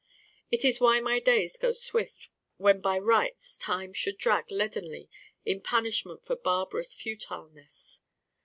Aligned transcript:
It 0.49 0.65
is 0.65 0.79
why 0.81 0.99
my 0.99 1.19
days 1.19 1.57
go 1.57 1.73
Swift 1.73 2.29
when 2.57 2.81
by 2.81 2.97
rights 2.97 3.55
time 3.55 3.93
should 3.93 4.17
drag 4.17 4.49
leadenly 4.49 5.11
in 5.45 5.61
punishment 5.61 6.25
for 6.25 6.35
barbarous 6.35 6.95
futileness. 6.95 8.01